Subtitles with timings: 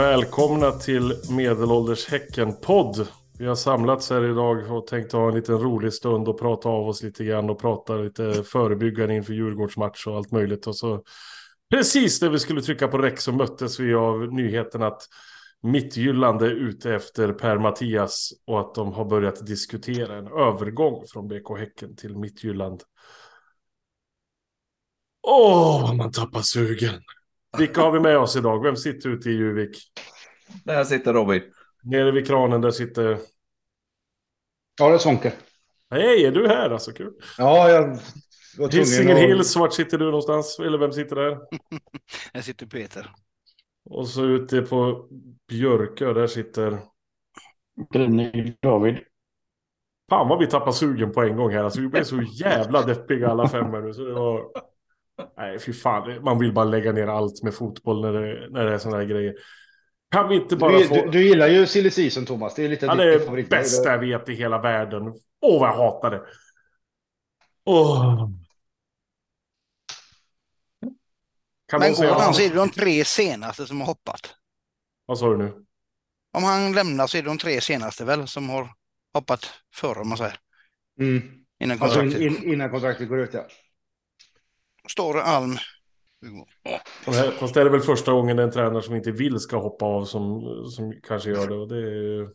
[0.00, 3.08] Välkomna till Medelålders Häcken-podd.
[3.38, 6.88] Vi har samlats här idag och tänkt ha en liten rolig stund och prata av
[6.88, 10.66] oss lite grann och prata lite förebyggande inför Djurgårdsmatch och allt möjligt.
[10.66, 11.02] Och så
[11.70, 15.02] precis när vi skulle trycka på räck så möttes vi av nyheten att
[15.62, 21.58] Mittgyllande är ute efter Per-Mattias och att de har börjat diskutera en övergång från BK
[21.58, 22.82] Häcken till Mittgylland.
[25.22, 27.02] Åh, man tappar sugen.
[27.58, 28.62] Vilka har vi med oss idag?
[28.62, 29.92] Vem sitter ute i Juvik?
[30.64, 31.42] Där sitter Robin.
[31.82, 33.18] Nere vid kranen där sitter...
[34.78, 35.32] Ja, det är Svånke.
[35.90, 36.70] Hej, är du här?
[36.70, 37.12] Alltså kul.
[37.38, 37.82] Ja, jag
[38.58, 39.22] var tvungen Hisingen att...
[39.22, 40.58] Hills, vart sitter du någonstans?
[40.58, 41.38] Eller vem sitter där?
[42.34, 43.10] Här sitter Peter.
[43.84, 45.08] Och så ute på
[45.48, 46.78] Björkö, där sitter...
[47.92, 48.98] Grinig David.
[50.10, 51.64] Fan vad vi tappar sugen på en gång här.
[51.64, 53.94] Alltså vi blev så jävla deppiga alla fem här nu.
[53.94, 54.50] Så det var...
[55.36, 56.24] Nej, fy fan.
[56.24, 59.04] Man vill bara lägga ner allt med fotboll när det, när det är sådana här
[59.04, 59.34] grejer.
[60.10, 60.94] Kan vi inte bara Du, få...
[60.94, 62.54] du, du gillar ju silly season, Thomas.
[62.54, 63.50] Det är lite Ja, ditt det är favorit.
[63.50, 65.02] det bästa jag vet i hela världen.
[65.40, 66.22] Åh, vad jag hatar det.
[67.64, 68.28] Åh.
[71.68, 74.34] Kan Men går han så är det de tre senaste som har hoppat.
[75.06, 75.64] Vad sa du nu?
[76.32, 78.68] Om han lämnar så är det de tre senaste väl som har
[79.14, 80.36] hoppat före om man säger.
[81.00, 81.22] Mm.
[81.60, 82.22] Innan Alltså kontraktet.
[82.22, 83.46] in, innan kontraktet går ut, ja.
[84.92, 85.56] Står Alm.
[87.38, 90.42] Fast det är väl första gången en tränare som inte vill ska hoppa av som,
[90.70, 91.54] som kanske gör det.
[91.54, 92.28] Och det är...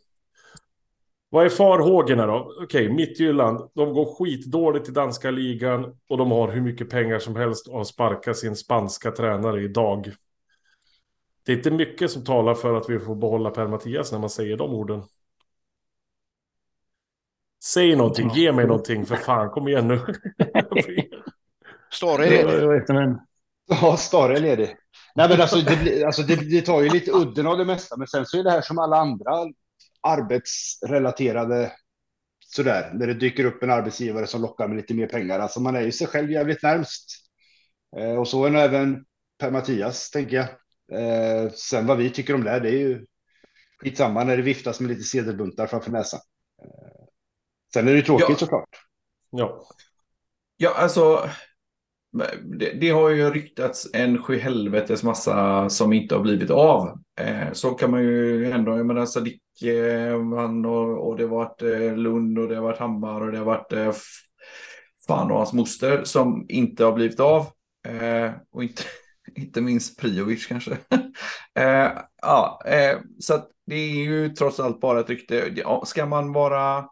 [1.30, 2.54] Vad är farhågorna då?
[2.64, 3.70] Okej, Mittjylland.
[3.74, 7.88] De går skitdåligt i danska ligan och de har hur mycket pengar som helst att
[7.88, 10.12] sparka sin spanska tränare idag.
[11.46, 14.58] Det är inte mycket som talar för att vi får behålla Per-Mattias när man säger
[14.58, 15.04] de orden.
[17.64, 20.00] Säg någonting, ge mig någonting för fan, kom igen nu.
[22.02, 22.68] Det det?
[22.68, 23.20] vet inte, men
[23.68, 24.76] Ja, Stare är ledig.
[25.16, 27.98] Nej, men alltså, det, blir- alltså det, det tar ju lite udden av det mesta.
[27.98, 29.32] Men sen så är det här som alla andra
[30.02, 31.72] arbetsrelaterade
[32.46, 32.92] sådär.
[32.94, 35.40] När det dyker upp en arbetsgivare som lockar med lite mer pengar.
[35.40, 37.06] Alltså man är ju sig själv jävligt närmst.
[37.98, 39.06] Eh, och så är nog även
[39.40, 40.48] Per-Mattias, tänker jag.
[41.02, 43.06] Eh, sen vad vi tycker om det, här, det är ju
[43.80, 46.20] skitsamma när det viftas med lite sedelbuntar framför näsan.
[46.64, 47.06] Eh,
[47.74, 48.36] sen är det ju tråkigt Ja.
[48.36, 48.70] såklart.
[49.30, 49.68] Ja.
[50.58, 51.30] Ja, alltså.
[52.44, 57.00] Det, det har ju ryktats en sjuhelvetes massa som inte har blivit av.
[57.20, 61.30] Eh, så kan man ju ändå, jag menar Sadiq eh, han och, och det har
[61.30, 63.92] varit eh, Lund och det har varit Hammar och det har varit eh,
[65.08, 67.42] fan och hans moster som inte har blivit av.
[67.88, 68.84] Eh, och inte,
[69.36, 70.72] inte minst Priovic kanske.
[71.60, 75.54] eh, ja, eh, så att det är ju trots allt bara ett rykte.
[75.56, 76.86] Ja, Ska man vara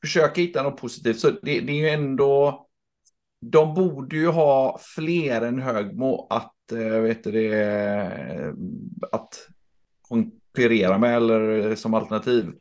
[0.00, 1.20] försöka hitta något positivt.
[1.20, 2.65] Så det, det är ju ändå,
[3.50, 8.52] de borde ju ha fler än Högmo att, äh, vet det, eh,
[9.12, 9.28] att
[10.08, 12.52] konkurrera med eller som alternativ.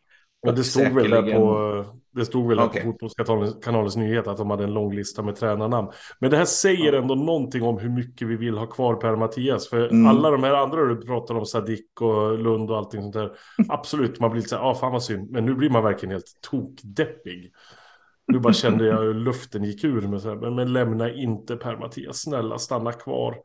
[0.45, 2.84] Men det stod väl där säkerligen- på, det stod väl Okej.
[2.84, 5.88] på Fotbollskanalens nyhet att de hade en lång lista med tränarnamn.
[6.19, 7.01] Men det här säger Ja.
[7.01, 9.69] ändå någonting om hur mycket vi vill ha kvar Per-Mattias.
[9.69, 10.07] För Mm.
[10.07, 13.31] alla de här andra du pratar om, Sadik och Lund och allting sånt där.
[13.69, 15.31] Absolut, man blir lite så här, ah, fan vad synd.
[15.31, 17.51] Men nu blir man verkligen helt tokdeppig.
[18.28, 20.19] Nu bara kände jag hur luften gick ur mig.
[20.19, 23.36] Så här, men, lämna inte Per-Mattias, snälla stanna kvar.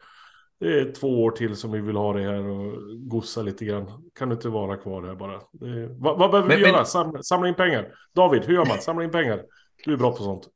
[0.60, 2.72] Det är två år till som vi vill ha det här och
[3.08, 4.10] gossa lite grann.
[4.18, 5.32] Kan du inte vara kvar här bara?
[5.52, 6.84] Det, vad, vad behöver Men- vi men- göra?
[6.84, 7.88] Samla, samla in pengar.
[8.14, 8.78] David, hur gör man?
[8.80, 9.42] Samla in pengar.
[9.84, 10.48] Du är bra på sånt.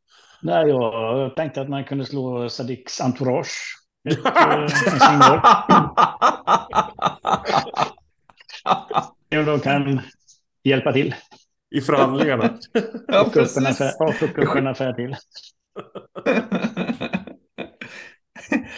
[0.42, 3.58] nej, jag tänkte att man kunde slå Sadiks entourage.
[4.08, 4.66] Ett, eh,
[9.38, 10.00] en de kan
[10.64, 11.14] hjälpa till.
[11.74, 12.58] I förhandlingarna.
[13.08, 13.56] ja, Och upp
[14.56, 15.16] en affär, till.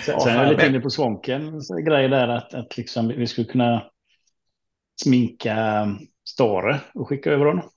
[0.04, 3.82] Sen, är jag lite inne på Svankens grej där att, att liksom vi skulle kunna
[5.02, 5.86] sminka
[6.28, 7.70] Stare och skicka över honom.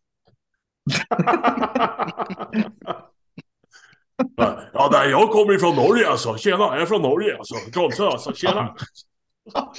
[4.74, 6.38] ja, nej, jag kommer ifrån Norge alltså.
[6.38, 7.56] Tjena, jag är från Norge alltså.
[7.74, 8.33] Tromsö alltså.
[8.33, 8.75] Tjena.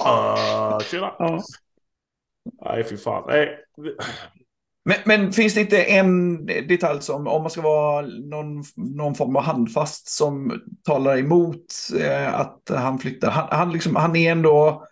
[0.05, 1.15] Uh, tjena.
[1.19, 1.41] Ja.
[2.61, 3.23] Nej, fy fan.
[3.27, 3.57] Nej.
[4.85, 9.35] Men, men finns det inte en detalj som, om man ska vara någon, någon form
[9.35, 11.65] av handfast som talar emot
[11.99, 13.31] eh, att han flyttar?
[13.31, 14.87] Han, han, liksom, han är ändå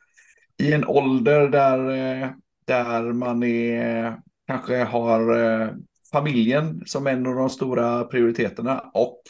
[0.57, 2.29] i en ålder där, eh,
[2.65, 5.69] där man är, kanske har eh,
[6.11, 9.21] familjen som en av de stora prioriteterna och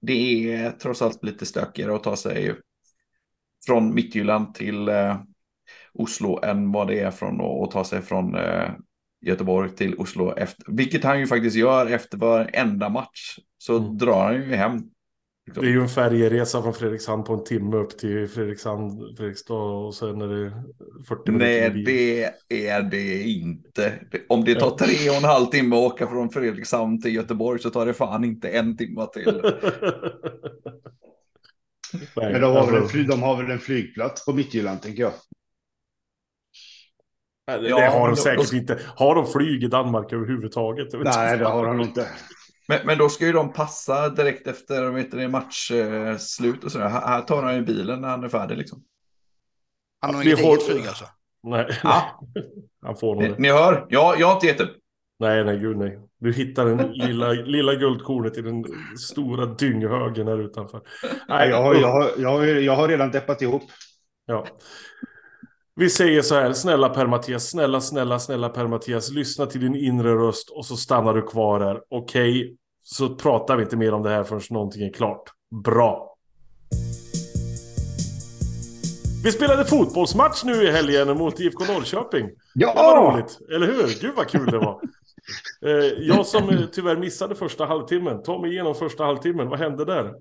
[0.00, 2.54] det är trots allt lite stökigare att ta sig
[3.66, 5.16] från Mittjylland till eh,
[5.92, 8.70] Oslo än vad det är från att ta sig från eh,
[9.22, 13.38] Göteborg till Oslo, efter, vilket han ju faktiskt gör efter varenda match.
[13.58, 13.98] Så Mm.
[13.98, 14.82] drar han ju hem
[15.54, 19.94] Det är ju en färjeresa från Fredrikshamn på en timme upp till Fredrikshamn, Fredrikstad och
[19.94, 20.52] sen är det
[21.08, 22.24] 40 minuter Nej, det
[22.68, 23.92] är det inte.
[24.28, 27.70] Om det tar tre och en halv timme att åka från Fredrikshamn till Göteborg så
[27.70, 29.42] tar det fan inte en timme till.
[32.16, 35.02] Men de har, väl en alltså, fly, de har väl en flygplats på Midtjylland, tänker
[35.02, 35.12] jag.
[37.46, 38.78] Nej, det, Ja, det har de säkert då- inte.
[38.96, 40.88] Har de flyg i Danmark överhuvudtaget?
[40.92, 41.44] Jag vet Nej, inte.
[41.44, 42.08] det har de inte.
[42.68, 46.72] Men, men då ska ju de passa direkt efter vet du, matchslut eh, slut och
[46.72, 46.88] sådär.
[46.88, 48.82] Här, här tar han ju bilen när han är färdig liksom.
[50.00, 51.04] Han har inget har- eget flyg alltså.
[51.42, 52.20] Nej, Ja.
[52.82, 53.38] han får nog Ni, det.
[53.38, 54.76] ni hör, ja, jag har inte gett upp.
[55.18, 55.98] Nej, nej, gud nej.
[56.20, 58.64] Du hittar den lilla, lilla guldkornet i den
[58.98, 60.80] stora dynghögen här utanför.
[61.02, 63.62] Nej, Nej, jag, har, jag, har, jag, har, jag har redan deppat ihop.
[64.26, 64.46] Ja.
[65.74, 70.50] Vi säger så här, snälla Per-Mattias, snälla, snälla, snälla Per-Mattias, lyssna till din inre röst
[70.50, 71.80] och så stannar du kvar här.
[71.90, 75.22] Okej, så pratar vi inte mer om det här förrän någonting är klart.
[75.64, 76.08] Bra.
[79.24, 82.28] Vi spelade fotbollsmatch nu i helgen mot IFK Norrköping.
[82.54, 83.12] Det var Ja!
[83.14, 84.00] roligt, eller hur?
[84.00, 84.80] Gud vad kul det var.
[85.66, 89.84] Eh, jag som eh, tyvärr missade första halvtimmen, ta mig igenom första halvtimmen, vad hände
[89.84, 90.14] där?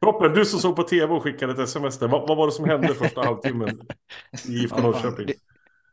[0.00, 2.52] Proppen, du som såg på tv och skickade ett sms där, vad, vad var det
[2.52, 3.80] som hände första halvtimmen
[4.48, 5.26] i IFK Norrköping?
[5.26, 5.34] Det,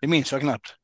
[0.02, 0.76] det minns jag knappt.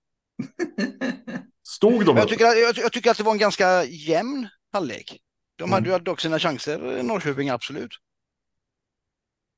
[1.68, 5.20] Stod de jag, tycker, att- jag, jag tycker att det var en ganska jämn halvlek.
[5.56, 5.74] De Mm.
[5.74, 7.92] hade ju dock sina chanser, Norrköping, absolut.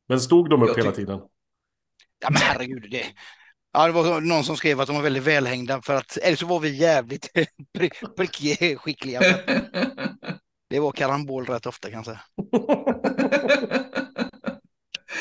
[0.07, 1.19] Men stod de upp Jag hela tiden?
[2.19, 2.91] Ja, men herregud.
[2.91, 3.05] Det,
[3.73, 6.45] ja, det var någon som skrev att de var väldigt välhängda för att, eller så
[6.45, 7.31] var vi jävligt
[7.77, 9.21] pri- prickskickliga.
[10.69, 12.21] Det var karambol rätt ofta kan jag säga.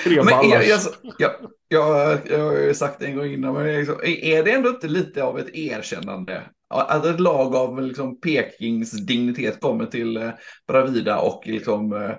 [0.06, 0.80] Men jag, jag,
[1.18, 1.30] jag,
[1.68, 4.88] jag, jag har ju sagt det en gång innan, men liksom, är det ändå inte
[4.88, 6.42] lite av ett erkännande?
[6.68, 10.30] Att ett lag av liksom Pekings dignitet kommer till eh,
[10.68, 12.10] Bravida och liksom eh,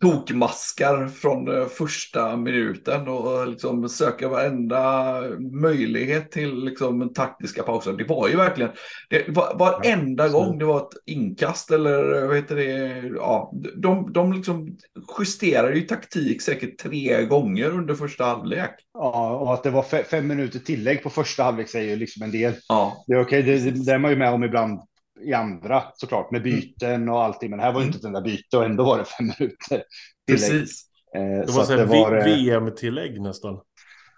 [0.00, 5.14] tokmaskar från eh, första minuten och liksom söker varenda
[5.62, 7.92] möjlighet till liksom taktiska pauser.
[7.92, 8.70] Det var ju verkligen,
[9.10, 14.32] det var, varenda gång det var ett inkast eller vad heter det, ja, de, de
[14.32, 14.76] liksom
[15.18, 18.70] justerar ju taktik säkert tre gånger under första halvlek.
[18.94, 22.22] Ja, och att det var fe- fem minuter tillägg på första halvlek säger ju liksom
[22.22, 22.52] en del.
[22.68, 24.80] Ja, Det är okej, det, det, det är man ju med om ibland
[25.20, 27.50] i andra såklart, med byten och allting.
[27.50, 29.82] Men här var ju inte ett enda byte och ändå var det fem minuter
[30.26, 30.50] tillägg.
[30.50, 30.84] precis.
[31.16, 33.60] Eh, Det var så det var, eh, VM-tillägg nästan.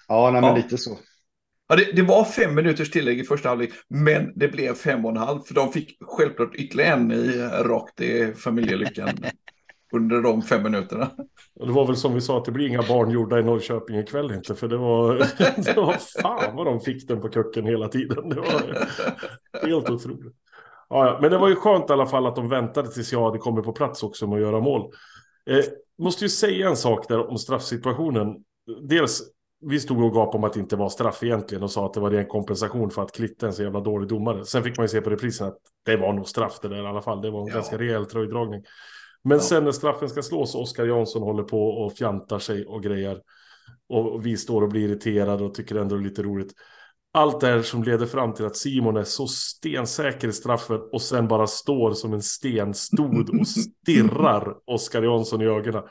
[0.08, 0.56] Ja, nej, men Ja.
[0.56, 0.98] lite så.
[1.68, 5.10] Ja, det, det var fem minuters tillägg i första halvlek, men det blev fem och
[5.10, 9.08] en halv, för de fick självklart ytterligare en i rakt i familjelyckan
[9.94, 11.10] under de fem minuterna.
[11.60, 13.98] Och det var väl som vi sa att det blir inga barn gjorda i Norrköping
[13.98, 14.54] ikväll inte.
[14.54, 15.14] För det var,
[15.64, 18.28] det var fan vad de fick den på kucken hela tiden.
[18.28, 18.86] Det var
[19.66, 20.34] helt otroligt.
[20.88, 21.18] Ja.
[21.22, 23.64] Men det var ju skönt i alla fall att de väntade tills jag hade kommit
[23.64, 24.92] på plats också med att göra mål.
[25.50, 25.64] Eh,
[25.98, 28.36] måste ju säga en sak där om straffsituationen.
[28.88, 29.22] Dels,
[29.60, 32.00] vi stod och gapade om att det inte var straff egentligen och sa att det
[32.00, 34.44] var ren kompensation för att Klitte är en så jävla dålig domare.
[34.44, 36.86] Sen fick man ju se på reprisen att det var nog straff det där i
[36.86, 37.22] alla fall.
[37.22, 37.54] Det var en Ja.
[37.54, 38.62] ganska rejäl tröjdragning.
[39.24, 39.42] Men Ja.
[39.42, 43.20] sen när straffen ska slås och Oskar Jansson håller på och fjantar sig och grejer.
[43.88, 46.52] Och vi står och blir irriterade och tycker ändå det är lite roligt.
[47.16, 51.02] Allt det här som leder fram till att Simon är så stensäker i straffen och
[51.02, 55.82] sen bara står som en sten, stod och stirrar Oskar Jansson i ögonen.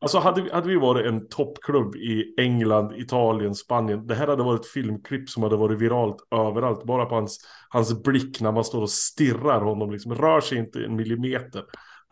[0.00, 4.06] Alltså hade vi, hade vi varit en toppklubb i England, Italien, Spanien.
[4.06, 6.84] Det här hade varit ett filmklipp som hade varit viralt överallt.
[6.84, 9.90] Bara på hans, hans blick när man står och stirrar honom.
[9.90, 11.64] Liksom, rör sig inte en millimeter.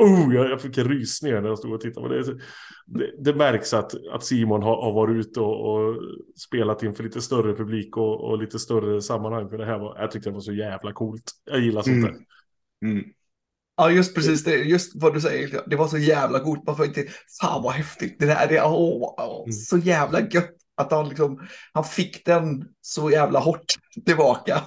[0.03, 2.23] Oh, jag, fick en rysning när jag stod och tittade.
[2.23, 2.39] Det,
[2.87, 5.97] det, det märks att, att Simon har, har varit ute och, och
[6.37, 9.49] spelat inför lite större publik och, och lite större sammanhang.
[9.49, 11.33] För det här var, jag tyckte det var så jävla coolt.
[11.45, 12.09] Jag gillar sånt där.
[12.09, 12.97] Mm.
[12.97, 13.05] Mm.
[13.77, 14.57] Ja, just precis det.
[14.57, 15.63] Just vad du säger.
[15.67, 16.67] Det var så jävla coolt.
[16.67, 17.05] Man får inte,
[17.41, 18.17] fan vad häftigt.
[18.19, 19.53] Det där, det åh, åh, Mm.
[19.53, 20.57] så jävla gött.
[20.75, 21.41] Att han liksom,
[21.73, 23.65] han fick den så jävla hårt
[24.07, 24.61] tillbaka.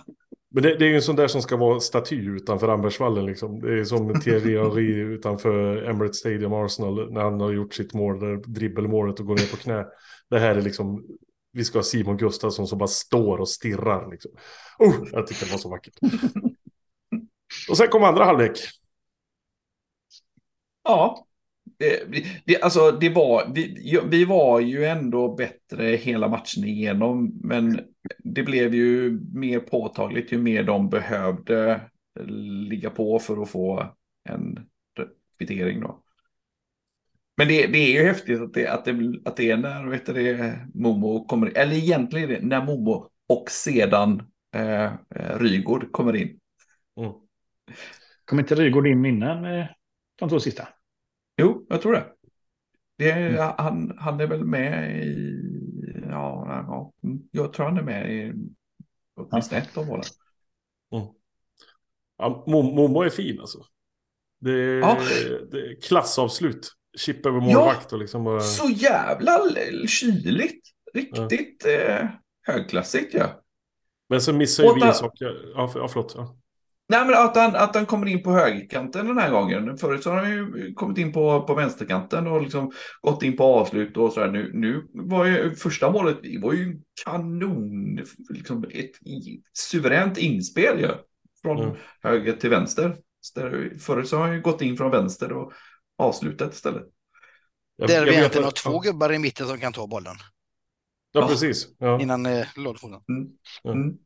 [0.55, 3.59] Men det, det är ju en sån där som ska vara staty utanför Ambersvallen liksom.
[3.59, 8.19] Det är som Thierry Henry utanför Emirates Stadium Arsenal när han har gjort sitt mål,
[8.19, 9.85] där dribbelmålet och går ner på knä.
[10.29, 11.05] Det här är liksom,
[11.51, 14.31] vi ska ha Simon Gustafsson som bara står och stirrar liksom.
[14.79, 15.93] Oh, jag tyckte det var så vackert.
[17.69, 18.57] Och sen kom andra halvlek.
[20.83, 21.27] Ja,
[21.77, 27.81] det, det, alltså det var, vi, vi var ju ändå bättre hela matchen igenom, men
[28.17, 31.81] det blev ju mer påtagligt ju mer de behövde
[32.69, 33.85] ligga på för att få
[34.29, 34.59] en
[35.37, 36.01] kvittering då.
[37.37, 40.05] Men det, det är ju häftigt att det, att det, att det är när vet
[40.05, 44.23] du, Momo kommer in, eller egentligen det när Momo och sedan
[44.55, 46.39] eh, eh, Rygård kommer in.
[46.97, 47.11] Mm.
[48.25, 49.65] Kommer inte Rygaard in innan eh,
[50.19, 50.67] de två sista?
[51.37, 52.05] Jo, jag tror det.
[52.97, 53.53] det Mm.
[53.57, 55.41] han, han är väl med i...
[56.09, 58.33] Ja, ja, mm, jag tror han är med i
[59.15, 60.03] åtminstone ett av målen.
[62.17, 63.65] Ja, Mo- Momo är fin alltså.
[64.39, 64.97] Det är, Ja.
[65.51, 66.71] det är klassavslut.
[66.97, 68.39] Chip över målvakt och liksom bara...
[68.39, 69.39] Så jävla
[69.87, 70.67] kyligt.
[70.93, 72.07] Riktigt eh,
[72.41, 73.41] högklassigt ja.
[74.09, 75.11] Men så missar ju vi en sak.
[75.15, 76.13] Ja, ja, ja förlåt.
[76.17, 76.37] Ja.
[76.87, 79.77] Nej, men att han, att han kommer in på högerkanten den här gången.
[79.77, 83.43] Förut så har han ju kommit in på, på vänsterkanten och liksom gått in på
[83.43, 84.31] avslut och sådär.
[84.31, 87.99] Nu, nu var ju första målet, det var ju kanon,
[88.29, 88.91] liksom ett
[89.53, 90.89] suveränt inspel ju.
[91.41, 91.75] Från Mm.
[92.01, 92.97] höger till vänster.
[93.79, 95.53] Förut så har han ju gått in från vänster och
[95.97, 96.83] avslutat istället.
[97.75, 100.15] Jag- Där vi egentligen har två gubbar i mitten som kan ta bollen
[101.11, 101.67] Ja, precis.
[101.79, 102.01] Ja.
[102.01, 102.47] innan eh.
[102.57, 103.27] Mm.
[103.79, 103.97] Mm.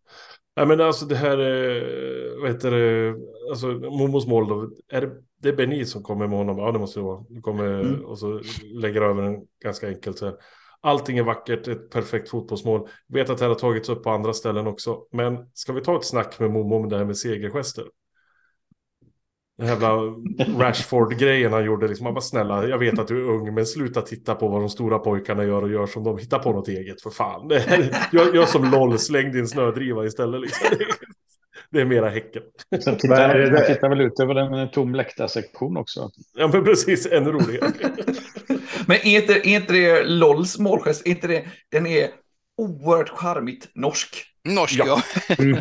[0.59, 3.15] Nej, men alltså det här, eh, vad heter det,
[3.49, 5.11] alltså Momos mål då, är det,
[5.41, 6.57] det är Benny som kommer med honom?
[6.57, 7.25] Ja, det måste det vara.
[7.29, 8.05] Du kommer Mm.
[8.05, 8.41] och så
[8.73, 10.35] lägger över den ganska enkelt så här.
[10.81, 12.87] Allting är vackert, ett perfekt fotbollsmål.
[13.07, 14.99] Vet att det här har tagits upp på andra ställen också.
[15.11, 17.85] Men ska vi ta ett snack med Momo om det här med segergester?
[19.59, 19.89] Den jävla
[20.57, 21.87] Rashford-grejen han gjorde.
[21.87, 24.61] Liksom, man bara snälla, jag vet att du är ung, men sluta titta på vad
[24.61, 26.17] de stora pojkarna gör och gör som de.
[26.17, 27.49] Hitta på något eget, för fan.
[28.11, 30.41] Jag, jag som LOL, släng din snödriva istället.
[30.41, 30.67] Liksom.
[31.71, 32.41] Det är mera Häcken.
[32.83, 33.51] Sen tittar, det där?
[33.51, 36.09] man tittar väl ut över en tom läktarsektion också.
[36.37, 37.71] Ja, men precis, ännu roligare.
[38.87, 41.05] Men är inte, är inte det LOLs målgest?
[41.05, 42.09] Är inte det, den är
[42.57, 44.25] oerhört charmigt norsk.
[44.43, 45.01] Norsk Ja.
[45.37, 45.57] ja.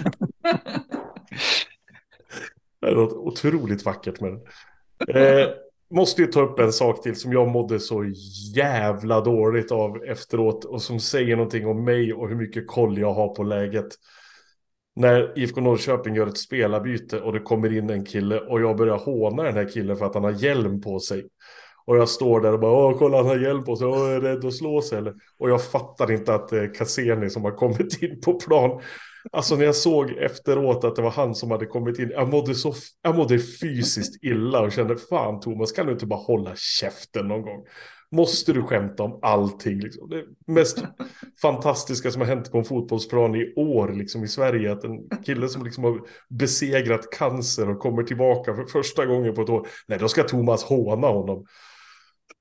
[2.80, 4.42] Det är något otroligt vackert med den.
[5.16, 5.48] Eh,
[5.90, 8.04] måste ju ta upp en sak till som jag mådde så
[8.54, 13.12] jävla dåligt av efteråt och som säger någonting om mig och hur mycket koll jag
[13.12, 13.88] har på läget.
[14.96, 18.98] När IFK Norrköping gör ett spelarbyte och det kommer in en kille och jag börjar
[18.98, 21.28] håna den här killen för att han har hjälm på sig.
[21.84, 24.14] Och jag står där och bara, åh kolla han har hjälm på sig, åh jag
[24.14, 25.14] är rädd att slå sig eller.
[25.38, 28.80] Och jag fattar inte att det är Cassini som har kommit in på plan.
[29.32, 32.54] Alltså när jag såg efteråt att det var han som hade kommit in, jag mådde,
[32.54, 37.28] så, jag mådde fysiskt illa och kände fan Thomas, kan du inte bara hålla käften
[37.28, 37.64] någon gång?
[38.10, 39.80] Måste du skämta om allting?
[39.80, 40.08] Liksom?
[40.08, 40.84] Det mest
[41.42, 45.48] fantastiska som har hänt på en fotbollsplan i år liksom, i Sverige, att en kille
[45.48, 49.98] som liksom har besegrat cancer och kommer tillbaka för första gången på ett år, nej
[49.98, 51.46] då ska Thomas håna honom.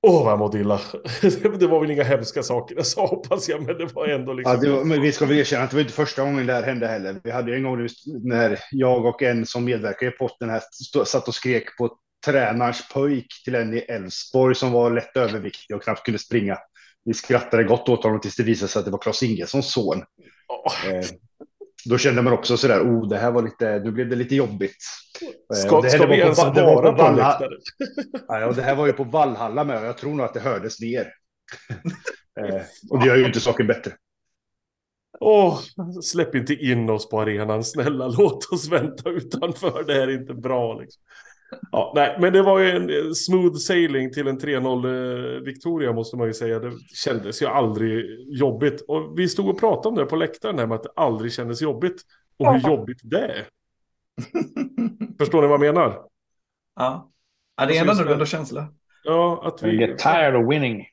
[0.02, 0.80] Åh, vad jag mådde illa.
[1.60, 4.54] Det var väl inga hemska saker jag sa, hoppas jag, men det var ändå liksom...
[4.54, 6.54] Ja, det var, men vi ska väl erkänna att det var inte första gången det
[6.54, 7.22] här hände heller.
[7.24, 7.88] Vi hade ju en gång nu
[8.24, 10.62] när jag och en som medverkade i potten här
[11.06, 15.84] satt och skrek på tränarens pojk till en i Elfsborg som var lätt överviktig och
[15.84, 16.58] knappt kunde springa.
[17.06, 19.98] Vi skrattade gott åt honom tills det visade sig att det var Klas Ingessons son.
[20.88, 21.06] Eh,
[21.90, 24.78] då kände man också sådär, oh, det här var lite, nu blev det lite jobbigt.
[25.54, 27.60] Eh, Ska, det, ska det vi var ens på, vara på på Valhalla, läktaren?
[28.42, 30.82] ja, det här var ju på Vallhalla med och jag tror nog att det hördes
[30.82, 31.14] ner.
[32.40, 33.92] eh, och det gör ju inte saken bättre.
[35.20, 35.60] Åh,
[36.04, 40.34] släpp inte in oss på arenan, snälla låt oss vänta utanför, det här är inte
[40.34, 41.02] bra liksom.
[41.72, 45.92] Ja, nej, men det var ju en eh, smooth sailing till en 3-0 eh, Victoria
[45.94, 46.60] måste man ju säga.
[46.60, 48.06] Det kändes ju aldrig
[48.40, 48.82] jobbigt.
[48.88, 51.62] Och vi stod och pratade om det på läktaren här med att det aldrig kändes
[51.62, 52.02] jobbigt.
[52.40, 53.48] Och hur jobbigt det är.
[55.18, 56.02] Förstår ni vad jag menar?
[56.76, 57.12] ja.
[57.58, 58.30] ja, det är en Alltså, annorlunda det.
[58.30, 58.68] känsla.
[59.04, 59.78] Ja, att vi...
[59.78, 60.86] get tired of winning.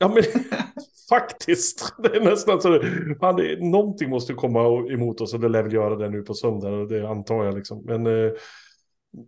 [0.00, 0.22] Ja, men
[1.08, 1.94] faktiskt.
[1.98, 2.80] Det är nästan så.
[3.20, 4.60] Fan, det, någonting måste komma
[4.92, 6.68] emot oss och det lär väl göra det nu på söndag.
[6.68, 7.84] och Det antar jag liksom.
[7.84, 8.32] Men, eh,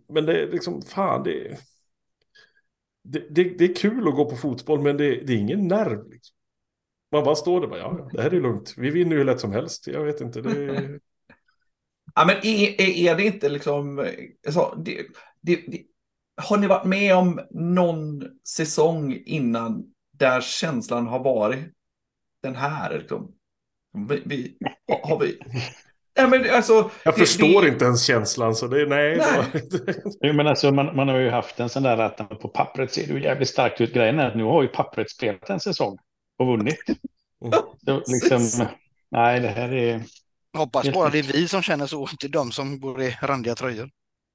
[0.09, 1.57] men det är liksom, fan, det,
[3.03, 6.09] det, det, det är kul att gå på fotboll, men det, det är ingen nerv.
[6.09, 6.35] Liksom.
[7.11, 8.73] Man bara står där och bara, ja, det här är lugnt.
[8.77, 9.87] Vi vinner ju hur lätt som helst.
[9.87, 10.41] Jag vet inte.
[10.41, 10.99] Det,
[12.15, 13.99] Ja, men är, är, är det inte liksom...
[14.45, 15.05] Alltså, det,
[15.41, 15.81] det, det,
[16.41, 21.65] har ni varit med om någon säsong innan där känslan har varit
[22.41, 22.99] den här?
[22.99, 23.35] Liksom?
[24.09, 24.57] Vi, vi,
[25.03, 25.39] har vi...
[26.15, 29.17] Ja, men alltså, jag det- förstår det- inte ens känslan, så det, nej.
[29.17, 29.63] Nej.
[29.85, 32.93] Det, Jo, men alltså, man, man har ju haft en sån där att på pappret
[32.93, 33.93] ser det ju jävligt starkt ut.
[33.93, 35.97] Grejen är att nu har ju pappret spelat en säsong
[36.39, 36.83] och vunnit.
[37.85, 38.67] Så, liksom,
[39.11, 40.01] nej, det här är...
[40.57, 43.89] Hoppas bara det är vi som känner så, inte de som går i randiga tröjor.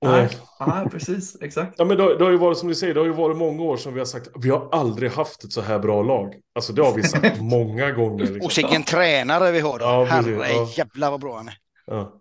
[0.04, 1.74] Nej, ja, precis, exakt.
[1.76, 3.36] Ja, men det, har- det har ju varit som du säger, det har ju varit
[3.36, 6.34] många år som vi har sagt vi har aldrig haft ett så här bra lag.
[6.54, 8.24] Alltså det har vi sagt många gånger.
[8.24, 8.40] Liksom.
[8.42, 9.84] Och vilken tränare vi har då.
[9.84, 10.68] Ja, Herre ja.
[10.76, 11.54] jävlar vad bra han är.
[11.88, 12.20] Ja.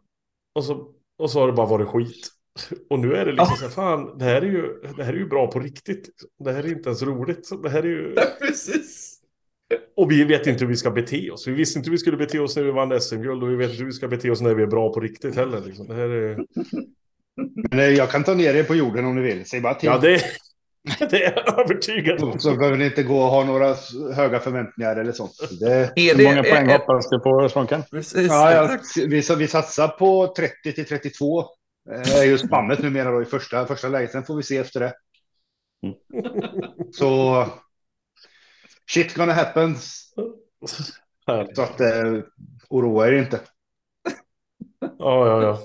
[0.56, 2.28] Och, så, och så har det bara varit skit.
[2.90, 5.18] Och nu är det liksom så här, fan, det här är ju, det här är
[5.18, 6.08] ju bra på riktigt.
[6.08, 6.30] Liksom.
[6.40, 7.46] Det här är inte ens roligt.
[7.46, 8.16] Så Det här är ju...
[8.40, 9.14] precis.
[9.96, 11.48] Och vi vet inte hur vi ska bete oss.
[11.48, 13.70] Vi visste inte hur vi skulle bete oss när vi vann SM-guld och vi vet
[13.70, 15.62] inte hur vi ska bete oss när vi är bra på riktigt heller.
[15.62, 15.88] Liksom.
[15.88, 16.46] Det här är...
[17.70, 19.46] Men eh, jag kan ta ner er på jorden om ni vill.
[19.46, 19.88] Säg bara till.
[19.90, 20.22] Ja, det...
[21.10, 22.40] Det är jag övertygad om.
[22.40, 23.76] Så behöver ni inte gå och ha några
[24.14, 25.32] höga förväntningar eller sånt.
[25.60, 27.84] Det, Är Hur det, många poäng är, hoppas du på, Svånken?
[28.16, 31.46] Ja, ja, vi, vi satsar på 30 till 32.
[32.06, 34.12] Det är ju spannet numera då i första, första läget.
[34.12, 34.94] Sen får vi se efter det.
[36.92, 37.46] Så
[38.90, 39.76] shit gonna happen.
[41.56, 42.14] Så att eh,
[42.70, 43.40] oroa er inte.
[44.80, 45.64] Ja, ja, ja.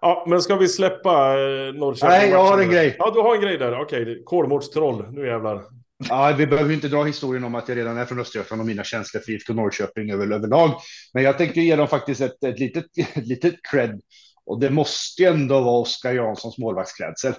[0.00, 2.08] Ja, men ska vi släppa eh, Norrköping?
[2.08, 2.96] Nej, jag har en grej.
[2.98, 3.80] Ja, du har en grej där.
[3.80, 5.06] Okej, Kolmårds troll.
[5.10, 5.62] Nu jävlar.
[6.08, 8.84] Ja, vi behöver inte dra historien om att jag redan är från Östergötland och mina
[8.84, 10.70] känslor för IFK Norrköping över, överlag.
[11.14, 12.84] Men jag tänker ge dem faktiskt ett, ett, litet,
[13.16, 14.00] ett litet cred.
[14.46, 17.34] Och det måste ju ändå vara Oskar Janssons målvaktsklädsel.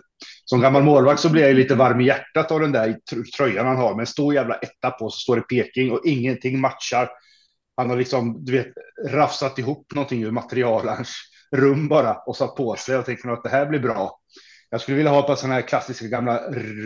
[0.45, 3.23] Som gammal målvakt så blir jag ju lite varm i hjärtat av den där tr-
[3.37, 3.95] tröjan han har.
[3.95, 7.09] Med en stor jävla etta på så står det Peking och ingenting matchar.
[7.77, 8.67] Han har liksom, du vet,
[9.09, 11.09] rafsat ihop någonting ur materialens
[11.55, 14.19] rum bara och satt på sig och tänkte att det här blir bra.
[14.69, 16.39] Jag skulle vilja ha ett par sådana här klassiska gamla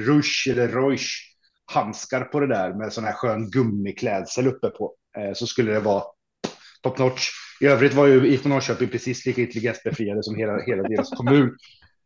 [0.05, 1.34] rush eller roish
[1.74, 4.96] handskar på det där med sån här skön gummiklädsel uppe på.
[5.17, 6.03] Eh, så skulle det vara
[6.82, 7.29] top notch.
[7.62, 11.58] I övrigt var ju IFK Norrköping precis lika intelligensbefriade som hela, hela deras kommun.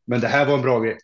[0.07, 0.97] Men det här var en bra grej.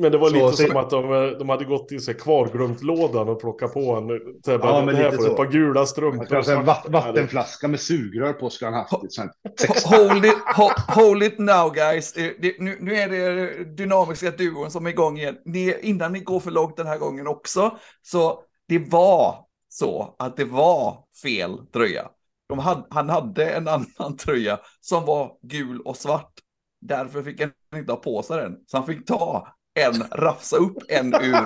[0.00, 2.82] Men det var Så- lite så- som att de, de hade gått i sig kvarglömt
[2.82, 4.08] lådan och plockat på en.
[4.46, 5.30] Här, bara, Ja, men det här lite så.
[5.30, 6.36] ett par gula strumpor.
[6.36, 8.92] Alltså en vatt, vattenflaska med sugrör på skulle han haft.
[9.84, 10.68] Hold it, ho,
[11.02, 12.12] hold it now guys.
[12.12, 15.36] Det, det, nu, nu är det dynamiska duon som är igång igen.
[15.44, 17.78] Ni, innan ni går för långt den här gången också.
[18.02, 22.08] Så det var så att det var fel tröja.
[22.48, 26.32] De hade, han hade en annan tröja som var gul och svart.
[26.80, 28.56] Därför fick han inte ha på sig den.
[28.66, 31.36] Så han fick ta en, rafsa upp en ur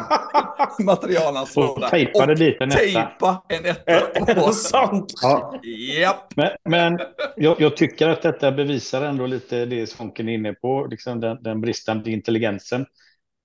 [0.85, 2.79] materialens Och tejpade dit en etta.
[2.79, 5.13] tejpa en etta Är, är på sant?
[5.23, 5.61] Ja,
[6.01, 6.37] Japp.
[6.37, 6.99] Men, men
[7.37, 11.43] jag, jag tycker att detta bevisar ändå lite det Svånken är inne på, liksom den,
[11.43, 12.87] den bristande intelligensen.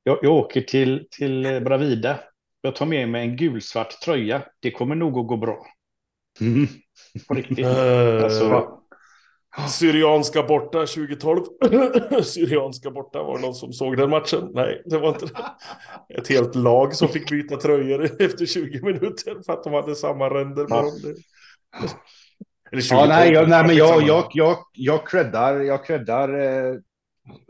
[0.04, 2.20] Jag, jag åker till, till Bravida.
[2.62, 4.42] Jag tar med mig en gulsvart tröja.
[4.60, 5.66] Det kommer nog att gå bra.
[6.42, 6.68] mm.
[7.28, 7.60] På riktigt.
[7.66, 8.77] Eh, Alltså,
[9.70, 11.44] Syrianska borta 2012.
[12.24, 14.50] Syrianska borta, var det någon som såg den matchen?
[14.54, 15.46] Nej, det var inte det.
[16.20, 20.30] Ett helt lag som fick byta tröjor efter 20 minuter för att de hade samma
[20.30, 20.82] ränder på Ja.
[20.82, 21.16] dem.
[22.72, 26.76] Eller 20 ja nej, jag, nej, men jag, jag, jag, jag creddar, jag creddar eh,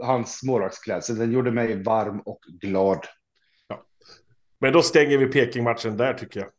[0.03, 1.17] hans målvaktsklädsel.
[1.17, 2.99] Den gjorde mig varm och glad.
[4.59, 6.49] Men då stänger vi Peking-matchen där tycker jag.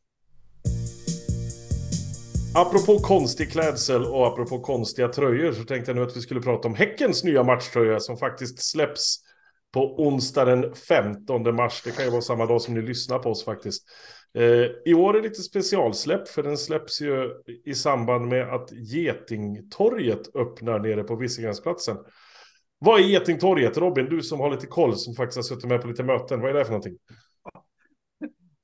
[2.54, 6.68] Apropå konstig klädsel och apropå konstiga tröjor så tänkte jag nu att vi skulle prata
[6.68, 9.16] om Häckens nya matchtröja som faktiskt släpps
[9.74, 11.82] på onsdag den 15 mars.
[11.84, 13.84] Det kan ju vara samma dag som ni lyssnar på oss faktiskt.
[14.38, 17.30] Eh, I år är det lite specialsläpp för den släpps ju
[17.64, 21.96] i samband med att Getingtorget öppnar nere på Visingransplatsen.
[22.78, 23.78] Vad är Getingtorget?
[23.78, 26.40] Robin, du som har lite koll som faktiskt har suttit med på lite möten.
[26.40, 26.96] Vad är det för någonting?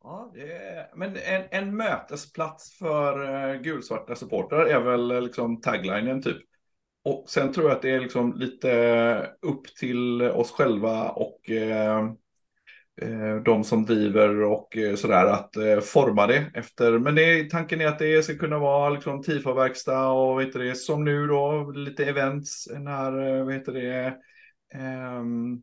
[0.07, 5.61] Ja, det är, men en, en mötesplats för eh, gulsvarta supportrar är väl eh, liksom
[5.61, 6.37] taglinen typ.
[7.05, 11.51] Och sen tror jag att det är liksom lite eh, upp till oss själva och
[11.51, 12.05] eh,
[13.45, 16.99] de som driver och sådär att eh, forma det efter.
[16.99, 20.75] Men det, tanken är att det ska kunna vara liksom TIFA-verkstad och vet du det,
[20.75, 24.17] som nu då lite events när, vet det,
[24.75, 25.62] ehm,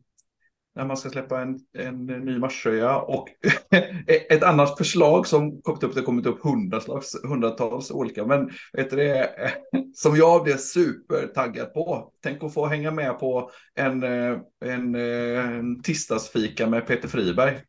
[0.74, 2.96] när man ska släppa en, en ny matchtröja.
[2.96, 3.28] Och
[4.30, 8.90] ett annat förslag som kommit upp, det har kommit upp hundratals, hundratals olika, men vet
[8.90, 9.30] du det,
[9.94, 12.12] som jag blev supertaggad på.
[12.22, 17.60] Tänk att få hänga med på en, eh, en, eh, en tisdagsfika med Peter Friberg.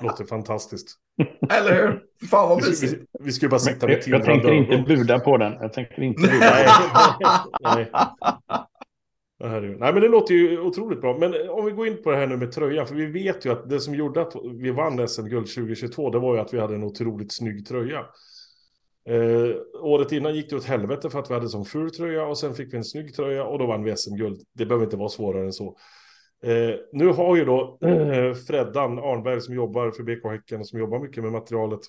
[0.02, 0.96] Låter fantastiskt.
[1.50, 2.02] Eller hur?
[2.28, 2.92] Fan vad Vi, mysigt.
[2.92, 5.52] vi, vi skulle bara sitta med jag, jag tindrande tänker inte buda på den.
[5.52, 6.38] Jag tänker inte buda.
[6.40, 7.90] Nej, nej.
[9.78, 11.18] Nej, men det låter ju otroligt bra.
[11.18, 12.86] Men om vi går in på det här nu med tröjan.
[12.86, 16.34] För vi vet ju att det som gjorde att vi vann SM-guld 2022, det var
[16.34, 18.06] ju att vi hade en otroligt snygg tröja.
[19.08, 22.38] Eh, året innan gick det åt helvete för att vi hade som ful tröja och
[22.38, 24.40] sen fick vi en snygg tröja och då vann vi SM-guld.
[24.52, 25.76] Det behöver inte vara svårare än så.
[26.42, 30.78] Eh, nu har ju då eh, Freddan Arnberg som jobbar för BK Häcken och som
[30.78, 31.80] jobbar mycket med materialet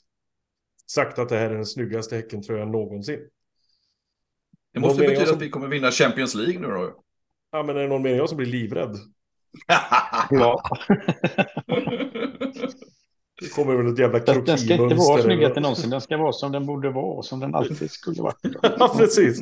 [0.86, 3.20] sagt att det här är den snyggaste Häckentröjan någonsin.
[4.74, 7.04] Det måste betyda som- att vi kommer vinna Champions League nu då.
[7.52, 8.96] Ja, men är det någon mening jag som blir livrädd?
[10.30, 10.62] Ja.
[13.42, 15.24] Det kommer väl ett jävla Den, den ska inte vara krokimönster.
[15.24, 15.90] snyggaste eller- någonsin.
[15.90, 18.34] Den ska vara som den borde vara och som den alltid skulle vara.
[18.62, 19.42] Ja, precis.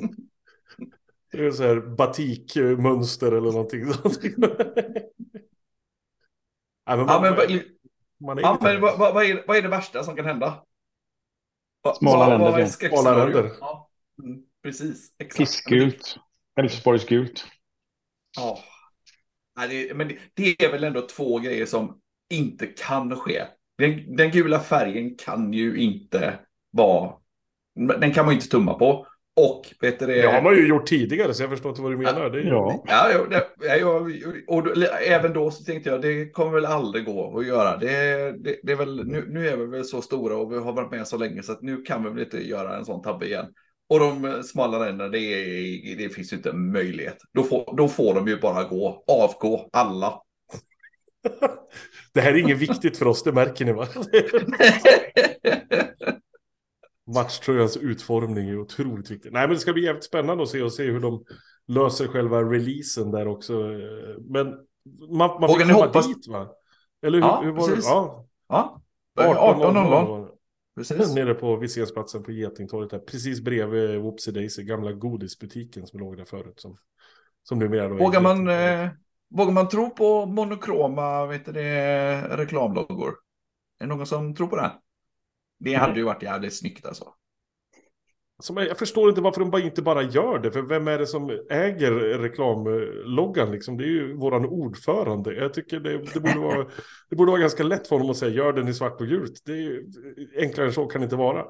[1.32, 3.86] Det är så här batikmönster eller någonting.
[3.86, 3.96] Nej,
[6.88, 7.62] men Ja, men, vad-
[8.20, 10.64] man är ja, men vad, vad, är, vad är det värsta som kan hända?
[12.00, 12.66] Smala länder?
[12.66, 13.52] Smala länder.
[13.60, 13.90] Ja,
[14.24, 15.16] mm, precis.
[15.20, 15.38] Exakt.
[15.38, 16.18] Pissgult.
[16.60, 17.46] Elfsborgsgult.
[18.36, 18.60] Ja.
[19.96, 23.44] Men det, är väl ändå två grejer som inte kan ske.
[23.78, 26.40] Den, den gula färgen kan ju inte
[26.72, 27.14] vara,
[28.00, 29.08] den kan man ju inte tumma på.
[29.38, 30.22] Och vet du det?
[30.22, 32.30] Det har man ju gjort tidigare så jag förstår inte vad du menar.
[32.30, 32.84] Det är, Ja.
[32.88, 33.12] Ja,
[33.60, 34.12] ja, jag,
[34.48, 37.78] och då, även då så tänkte jag det kommer väl aldrig gå att göra.
[37.78, 37.88] Det,
[38.44, 40.92] det, det är väl, nu, nu är vi väl så stora och vi har varit
[40.92, 43.46] med så länge så att nu kan vi väl inte göra en sån tabbe igen.
[43.90, 47.18] Och de smala länderna, det, är- det finns ju inte en möjlighet.
[47.34, 50.22] Då får, då får de ju bara gå, avgå, alla.
[52.14, 53.88] det här är inget viktigt för oss, det märker ni va?
[57.16, 59.32] Matchtröjans utformning är otroligt viktig.
[59.32, 61.24] Nej, men det ska bli jävligt spännande att se och se hur de
[61.68, 63.54] löser själva releasen där också.
[64.30, 64.48] Men
[65.10, 66.48] man, man ni komma hoppas- dit va?
[67.06, 67.86] Eller hur, Ja, hur var precis.
[67.86, 67.92] det?
[67.92, 68.82] Ja, Ja,
[69.16, 70.27] 18.00 18.00.
[70.78, 71.16] Precis.
[71.16, 73.00] Nere på Vissensplatsen på Getingtorget där.
[73.00, 76.60] Precis bredvid Whoopsie Daisy, gamla godisbutiken som låg där förut.
[76.60, 76.78] Som,
[77.44, 78.90] som numera då är Vågar man, eh,
[79.30, 83.14] vågar man tro på monokroma vet du reklamloggor?
[83.80, 84.72] Är det någon som tror på det?
[85.60, 87.14] Det hade ju varit jävligt snyggt alltså.
[88.40, 90.52] Som jag, jag förstår inte varför de bara inte bara gör det.
[90.52, 93.52] För vem är det som äger reklamloggan?
[93.52, 93.78] Liksom?
[93.78, 95.34] Det är ju våran ordförande.
[95.34, 96.68] Jag tycker det, det, borde vara,
[97.10, 99.42] det borde vara ganska lätt för honom att säga gör den i svart och gult.
[99.46, 99.86] Det är ju,
[100.38, 101.46] enklare än så kan det inte vara.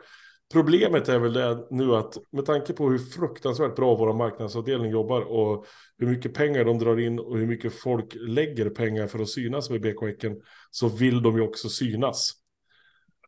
[0.54, 5.22] Problemet är väl det nu att med tanke på hur fruktansvärt bra vår marknadsavdelning jobbar
[5.22, 5.66] och
[5.98, 9.70] hur mycket pengar de drar in och hur mycket folk lägger pengar för att synas
[9.70, 12.34] med BK Häcken så vill de ju också synas.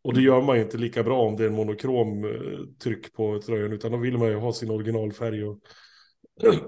[0.01, 2.31] Och det gör man ju inte lika bra om det är en monokrom eh,
[2.83, 5.59] tryck på tröjan utan då vill man ju ha sin originalfärg och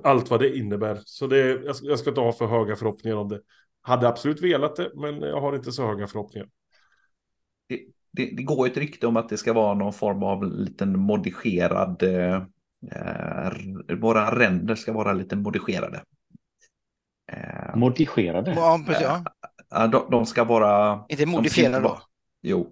[0.04, 1.00] allt vad det innebär.
[1.06, 3.42] Så det, jag, ska- jag ska inte ha för höga förhoppningar om det.
[3.82, 6.48] Hade absolut velat det, men jag har inte så höga förhoppningar.
[8.14, 12.04] Det, det går ett rykte om att det ska vara någon form av liten modigerad...
[12.04, 12.36] Eh,
[12.92, 13.52] eh,
[14.00, 16.04] våra ränder ska vara lite modigerade.
[17.32, 18.54] Eh, Modigerade.
[18.56, 19.24] Ja, precis, ja.
[19.70, 21.06] ja, de, de ska vara...
[21.10, 22.00] Inte modifierade då.
[22.42, 22.68] Jo.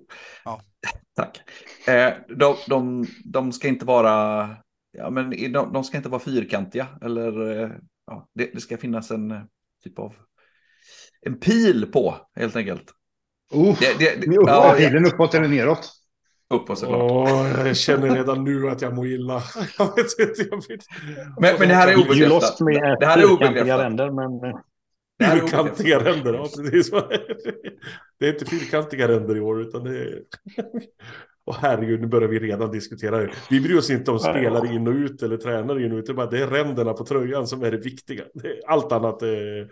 [0.46, 0.62] Ja.
[1.16, 1.42] Tack.
[1.88, 4.50] Eh, de, de, de ska inte vara...
[4.92, 6.88] Ja, men de, de ska inte vara fyrkantiga.
[7.02, 7.62] Eller...
[7.64, 7.70] Eh,
[8.06, 9.42] ja, det, det ska finnas en eh,
[9.84, 10.16] typ av...
[11.22, 12.92] En pil på, helt enkelt.
[13.52, 16.00] Oh, Det, det, det, ja, pilen uppåt eller neråt?
[16.54, 17.12] uppåt såklart.
[17.12, 19.42] Åh, jag känner redan nu att jag mår illa.
[19.78, 20.82] Jag vet inte, jag vet.
[21.42, 22.58] Men, men det här är obekräftat.
[23.00, 24.14] Det här är obekräftat.
[24.14, 24.54] men
[25.24, 26.92] Fyrkantiga ränder, ja precis.
[28.20, 30.22] Det är inte fyrkantiga ränder i år utan det är...
[31.46, 33.32] Och herregud, nu börjar vi redan diskutera det.
[33.50, 36.06] Vi bryr oss inte om spelare in och ut eller tränare in och ut.
[36.06, 38.24] Det är, bara, det är ränderna på tröjan som är det viktiga.
[38.68, 39.70] Allt, annat är,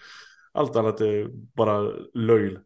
[0.51, 2.59] allt annat är bara löjl.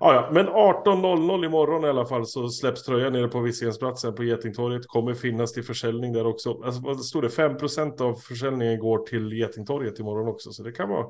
[0.00, 4.24] Ja, ja, men 18.00 imorgon i alla fall så släpps tröjan nere på Vissensplatsen på
[4.24, 4.86] Getingtorget.
[4.86, 6.62] Kommer finnas till försäljning där också.
[6.64, 7.28] Alltså, vad stod det?
[7.28, 10.50] 5% av försäljningen går till Getingtorget imorgon också.
[10.50, 11.06] Så det kan vara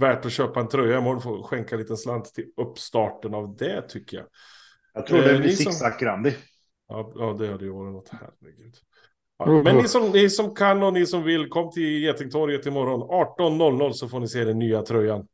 [0.00, 1.22] värt att köpa en tröja imorgon.
[1.22, 4.26] Få skänka en liten slant till uppstarten av det tycker jag.
[4.94, 6.34] Jag tror det Eh, blir ni som- zigzag Grandi.
[6.88, 8.74] Ja, ja det hade ju varit något herregud.
[9.38, 9.64] Ja, Mm.
[9.64, 13.92] men ni som, ni som kan och ni som vill, kom till Getingtorget imorgon 18.00
[13.92, 15.26] så får ni se den nya tröjan.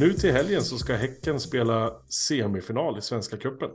[0.00, 3.70] Nu till helgen så ska Häcken spela semifinal i Svenska Cupen.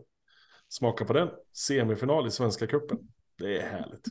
[0.69, 1.29] Smaka på den.
[1.57, 2.97] Semifinal i Svenska Cupen.
[3.37, 4.07] Det är härligt.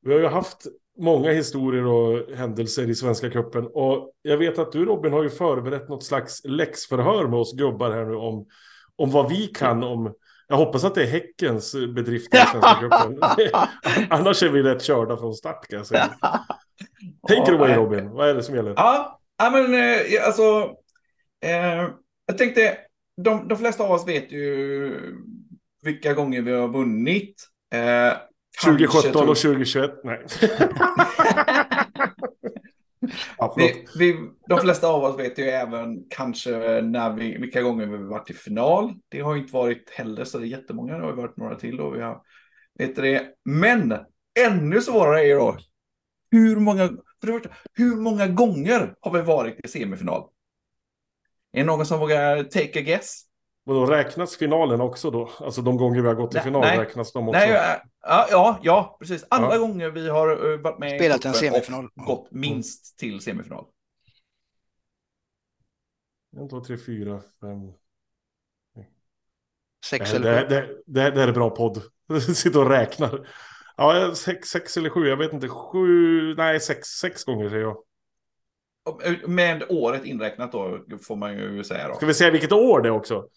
[0.00, 0.66] Vi har ju haft
[0.98, 5.30] många historier och händelser i Svenska Cupen och jag vet att du Robin har ju
[5.30, 8.46] förberett något slags läxförhör med oss gubbar här nu om,
[8.96, 10.14] om vad vi kan om
[10.48, 13.18] jag hoppas att det är Häckens bedrifter i Svenska cupen.
[14.10, 16.10] Annars är vi rätt körda från start kan jag säga.
[17.28, 18.74] Take it away Robin, vad är det som gäller?
[18.76, 20.74] Ja, men eh, alltså.
[21.44, 21.88] Eh,
[22.26, 22.78] jag tänkte,
[23.22, 25.16] de, de flesta av oss vet ju
[25.82, 27.48] vilka gånger vi har vunnit.
[27.74, 28.18] Eh,
[28.64, 30.26] 2017 tog- och 2021, nej.
[33.38, 33.54] ja.
[33.56, 34.16] Vi, vi,
[34.48, 38.30] de flesta av oss vet ju även kanske när vi, vilka gånger vi har varit
[38.30, 38.94] i final.
[39.08, 41.96] Det har inte varit heller så det är jättemånga, det har varit några till och
[41.96, 42.22] vi har,
[42.78, 43.26] vet det.
[43.44, 43.94] Men
[44.46, 45.58] ännu svårare är då,
[46.30, 46.88] hur många,
[47.20, 50.28] för det första, hur många gånger har vi varit i semifinal?
[51.52, 53.27] Är det någon som vågar take a guess?
[53.68, 55.30] Och då räknas finalen också då?
[55.40, 56.78] Alltså de gånger vi har gått till final nej.
[56.78, 57.40] räknas de också?
[57.40, 59.26] Nej, ja, ja, precis.
[59.30, 59.58] Alla Ja.
[59.58, 61.88] gånger vi har eh, varit med Spelat en semifinal.
[61.94, 63.64] gått minst till semifinal.
[66.36, 67.72] En, två, tre, fyra, fem.
[69.86, 70.82] Sex Det, eller det, sju.
[70.86, 71.82] det, det, det är bra podd.
[72.36, 73.28] Sitter och räknar.
[73.76, 75.48] Ja, sex, sex eller sju, jag vet inte.
[75.48, 77.76] Sju, nej sex, sex gånger säger jag.
[78.84, 81.94] Och, Med året inräknat då, får man ju säga då.
[81.94, 83.28] Ska vi säga vilket år det är också?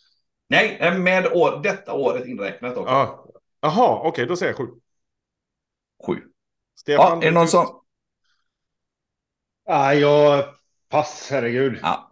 [0.51, 2.93] Nej, nej, med år, detta året inräknat också.
[2.93, 3.25] Ja.
[3.61, 4.73] Jaha, okej, då säger jag sju.
[6.07, 6.21] Sju.
[6.79, 7.81] Stefan, Ja, är det någon som...
[9.65, 10.45] Ja, jag
[10.89, 11.79] Pass, herregud.
[11.81, 12.11] Ja.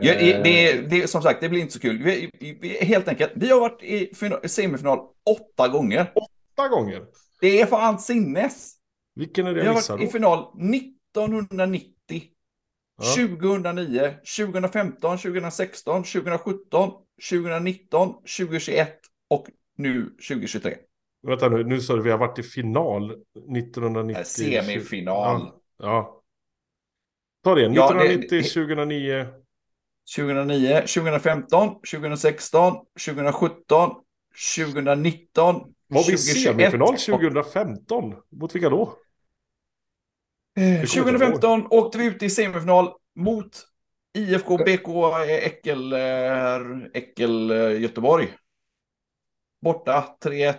[0.00, 2.02] Ja, det, Eh, det, som sagt, det blir inte så kul.
[2.02, 4.98] Vi, vi, vi, helt enkelt, vi har varit i final, semifinal
[5.30, 6.12] åtta gånger.
[6.14, 7.02] Åtta gånger.
[7.40, 8.74] Det är fan sinnes.
[9.14, 10.12] Vilken är det Vi jag har missar varit i då?
[10.12, 10.38] final
[10.74, 12.22] 1990,
[13.02, 13.14] Ja.
[13.14, 16.92] 2009, 2015, 2016, 2017,
[17.30, 20.76] 2019, 2021 och nu 2023.
[21.22, 24.20] Vänta nu, nu sa du vi har varit i final 1990.
[24.20, 25.40] Eh, Semifinal.
[25.40, 25.60] Ja.
[25.78, 26.22] ja.
[27.44, 29.26] Ta det, Ja, det- 1990, 2009.
[30.16, 32.74] 2009, 2015, 2016,
[33.06, 33.90] 2017,
[34.56, 38.14] 2019, Var vi i 2021 semifinal och- 2015?
[38.30, 38.82] Mot vilka då?
[38.82, 43.66] Eh, kommer inte 2015 åkte vi ut i semifinal mot
[44.18, 44.88] IFK BK
[45.28, 46.60] Äckel, eh,
[46.94, 48.28] Äckel eh, Göteborg.
[49.62, 50.54] Borta 3-1.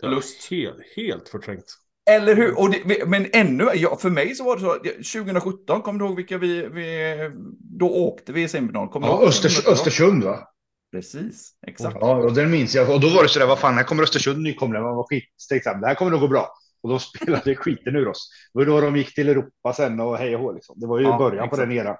[0.00, 0.50] Förlust.
[0.50, 1.64] Helt, helt förträngt.
[2.10, 2.58] Eller hur?
[2.58, 4.74] Och det, men ännu, ja, för mig så var det så,
[5.20, 7.16] 2017, kommer du ihåg vilka vi, vi
[7.60, 8.88] då åkte vi i semifinal?
[8.88, 9.22] Kommer Ja?
[9.22, 10.48] Östers, Östersund va?
[10.92, 11.96] Precis, exakt.
[12.00, 12.90] Ja, och den minns jag.
[12.94, 14.82] Och då var det sådär, vad fan, här kommer Östersund nykomlingar.
[14.82, 15.80] Man var skitstegsamt.
[15.82, 16.48] Det här kommer nog gå bra.
[16.82, 18.30] Och då spelade skiten ur oss.
[18.52, 20.80] Det var då de gick till Europa sen och hej och hå, liksom.
[20.80, 21.68] Det var ju Ja, början på exakt.
[21.68, 21.96] den eran.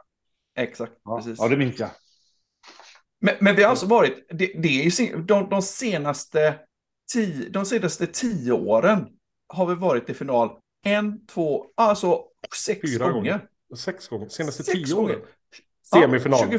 [0.62, 1.38] Exakt, Ja, precis.
[1.38, 1.90] ja, det minns jag.
[3.20, 6.58] Men, men vi har alltså varit, det, det är de, de, senaste
[7.12, 9.06] tio, de senaste tio åren
[9.48, 10.50] har vi varit i final
[10.84, 12.24] en, två, alltså
[12.64, 13.14] sex Fyra gånger.
[13.14, 13.40] gånger.
[13.76, 14.28] Sex gånger.
[14.28, 15.16] Senaste Sex tio gånger.
[15.16, 15.22] åren.
[15.94, 16.40] Semifinal.
[16.40, 16.58] Ja,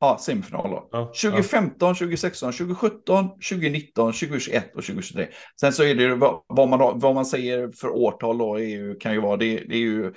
[0.00, 0.88] ja semifinal då.
[0.92, 5.28] Ja, 2015, 2016, 2017, 2019, 2021 och 2023.
[5.60, 8.94] Sen så är det vad, vad, man, vad man säger för årtal då är ju,
[8.96, 10.14] kan ju vara, det, det är ju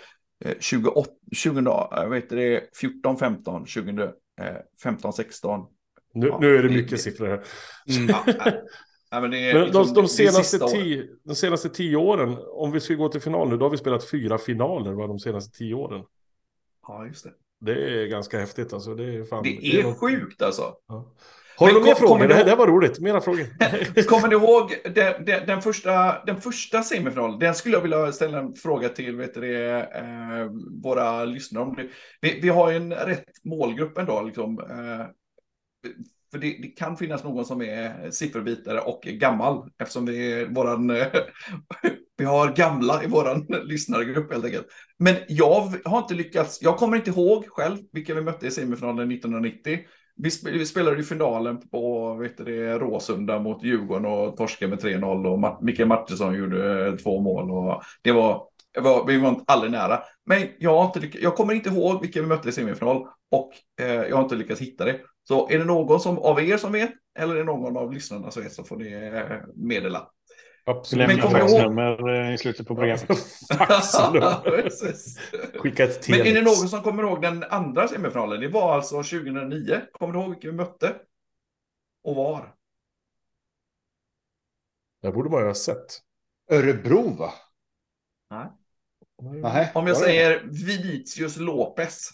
[0.60, 4.10] 28, 20, jag vet det, 14, 15, 20, eh,
[4.84, 5.66] 15, 16.
[6.14, 7.44] Nu, Ja, nu är det det- mycket det- siffror här.
[7.86, 8.52] Ja, ja.
[9.12, 12.38] Ja, men det är Men de, liksom de, det senaste tio, de senaste tio åren,
[12.48, 15.20] om vi ska gå till final nu, då har vi spelat fyra finaler va, de
[15.20, 16.04] senaste tio åren.
[16.88, 17.32] Ja, just det.
[17.60, 18.96] Det är ganska häftigt alltså.
[18.96, 20.74] Det är, fan, Det är något- sjukt alltså.
[20.88, 21.14] Ja.
[21.56, 22.28] Har du mer frågor?
[22.28, 23.00] Det det var roligt.
[23.00, 23.46] Mera frågor.
[24.08, 27.40] Kommer ni ihåg den, den, den, första, den första semifinalen?
[27.40, 29.86] Den skulle jag vilja ställa en fråga till vet du, eh,
[30.84, 31.88] våra lyssnare.
[32.22, 34.22] Vi, vi har en rätt målgrupp ändå.
[34.22, 35.08] Liksom, eh,
[36.32, 40.88] för det, det kan finnas någon som är sifferbitare och gammal eftersom vi, är våran,
[42.18, 44.68] vi har gamla i våran lyssnargrupp helt enkelt.
[45.00, 49.12] Men jag har inte lyckats, jag kommer inte ihåg själv vilka vi mötte i semifinalen
[49.12, 49.80] 1990.
[50.16, 54.70] Vi, sp vi spelade ju finalen på vet du det, Råsunda mot Djurgården och torskade
[54.70, 57.52] med 3-0 och Ma Mikael Martinsson gjorde eh, två mål.
[57.52, 58.48] Och det var,
[58.82, 60.00] var, vi var inte aldrig nära.
[60.26, 63.88] Men jag, har inte jag kommer inte ihåg vilka vi mötte i semifinal och eh,
[63.88, 65.00] jag har inte lyckats hitta det.
[65.28, 68.32] Så är det någon som, av er som vet eller är det någon av lyssnarna
[68.32, 70.08] som vet så får ni eh, meddela.
[70.66, 71.08] Absolut.
[71.08, 73.10] Men kommer du ihåg- eh, i slutet på programmet.
[75.60, 78.42] Skicka ett Men är det någon som kommer ihåg den andra semifinalen?
[78.42, 79.82] Det var alltså 2009.
[79.92, 80.96] Kommer du ihåg vilka vi mötte?
[82.04, 82.56] Och var?
[85.02, 86.02] Det borde man ju ha sett.
[86.52, 87.34] Örebro va?
[88.30, 88.48] Nej.
[89.22, 92.10] Nej, Om jag säger Vinicius Lopez.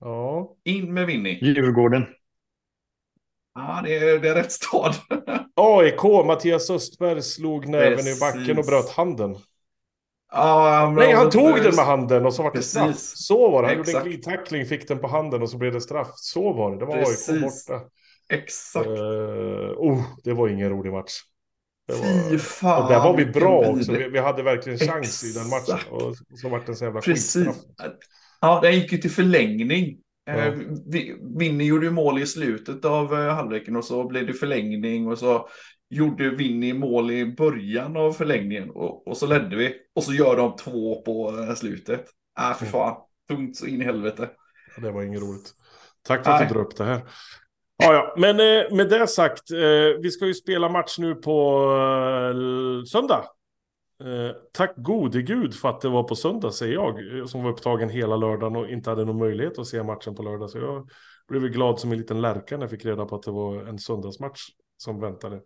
[0.00, 0.56] Ja.
[0.64, 1.38] In med Vinny.
[1.42, 2.06] Djurgården.
[3.56, 4.94] Ja, det är, det är rätt stad.
[5.54, 8.66] AIK, Mattias Östberg slog näven i backen och Precis.
[8.66, 9.36] bröt handen.
[10.32, 12.70] ja, Nej, han tog den med handen och så var det Precis.
[12.70, 12.96] straff.
[12.98, 13.68] Så var det.
[13.68, 14.06] Han gjorde en Exakt.
[14.06, 16.10] glidtackling, fick den på handen och så blev det straff.
[16.14, 16.78] Så var det.
[16.78, 17.66] Det var AIK Precis.
[17.66, 17.84] borta.
[18.28, 18.86] Exakt.
[18.86, 18.94] Uh,
[19.76, 21.12] oh, det var ingen rolig match.
[21.88, 22.38] Det Fy var...
[22.38, 22.82] fan.
[22.82, 23.92] Och där var vi bra också.
[23.92, 25.74] Vi, vi hade verkligen chans i den matchen.
[25.74, 25.90] Exakt.
[25.92, 27.34] Och så vart det en så jävla Precis.
[27.34, 27.56] skitstraff.
[28.40, 29.98] Ja, den gick ju till förlängning.
[30.26, 30.32] Ja.
[30.32, 30.54] Eh,
[30.86, 35.06] vi- Vinny gjorde ju mål i slutet av eh, halvleken och så blev det förlängning
[35.08, 35.48] och så
[35.90, 39.74] gjorde Vinny mål i början av förlängningen och, och så ledde vi.
[39.94, 42.04] Och så gör de två på eh, slutet.
[42.40, 42.72] Äh, för Mm.
[42.72, 42.96] fan.
[43.28, 44.30] Tungt så in i helvete.
[44.76, 45.52] Ja, Det var inget roligt.
[46.08, 46.48] Tack för att Nej.
[46.48, 47.00] du drar upp det här.
[47.82, 48.14] Ja, ja.
[48.18, 51.62] Men eh, med det sagt, eh, vi ska ju spela match nu på
[52.32, 53.24] eh, söndag.
[54.00, 57.50] Eh, tack gode gud för att det var på söndag, säger jag, eh, som var
[57.50, 60.50] upptagen hela lördagen och inte hade någon möjlighet att se matchen på lördag.
[60.50, 60.90] Så jag
[61.28, 63.78] blev glad som en liten lärka när jag fick reda på att det var en
[63.78, 64.40] söndagsmatch
[64.76, 65.42] som väntade.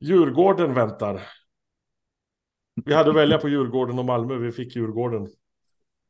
[0.00, 1.22] Djurgården väntar.
[2.84, 5.28] Vi hade att välja på Djurgården och Malmö, vi fick Djurgården.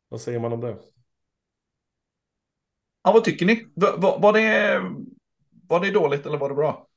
[0.09, 0.79] Vad säger man om det?
[3.03, 3.67] Ja, vad tycker ni?
[3.75, 4.81] Var, Var det,
[5.69, 6.90] var det dåligt eller var det bra?